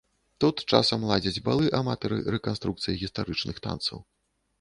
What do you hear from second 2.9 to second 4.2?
гістарычных танцаў.